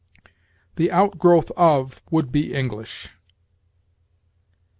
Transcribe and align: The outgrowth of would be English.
The 0.77 0.89
outgrowth 0.91 1.51
of 1.51 2.01
would 2.09 2.31
be 2.31 2.55
English. 2.55 3.11